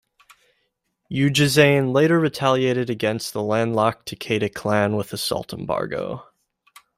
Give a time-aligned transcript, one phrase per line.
[1.11, 6.23] Ujizane later retaliated against the landlocked Takeda clan with a salt embargo.